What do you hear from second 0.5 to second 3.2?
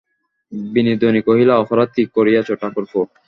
বিনোদিনী কহিল, অপরাধ কী করিয়াছ, ঠাকুরপো।